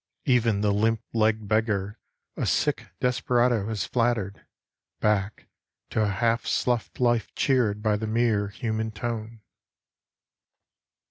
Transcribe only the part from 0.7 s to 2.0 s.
limp legged beggar